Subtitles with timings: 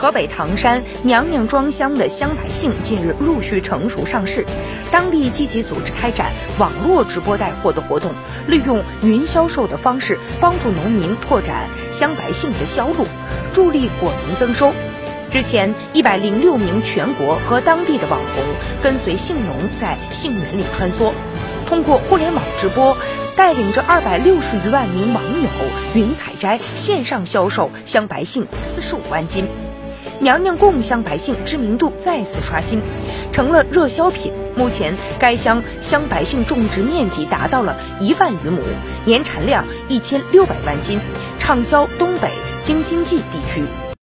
[0.00, 4.46] 河北唐山娘娘庄乡的香白杏近日陆续成熟上市，
[4.90, 8.10] 当地积极组织开展网络直播带货的活动，
[8.46, 13.04] 利用云销售的方式帮助农民拓展香白杏的销路，
[13.52, 14.72] 助力果农增收。
[15.30, 18.42] 之前，一百零六名全国和当地的网红
[18.82, 21.12] 跟随杏农在杏园里穿梭，
[21.68, 22.96] 通过互联网直播，
[23.36, 25.48] 带领着二百六十余万名网友
[25.94, 29.44] 云采摘、线上销售香白杏四十五万斤。
[30.22, 32.80] 娘娘贡香白杏知名度再次刷新，
[33.32, 34.30] 成了热销品。
[34.54, 38.60] 目前，该乡乡百姓种植面积达到了一万余亩，
[39.06, 41.00] 年产量一千六百万斤，
[41.38, 42.28] 畅销东北
[42.62, 43.64] 京津冀地区。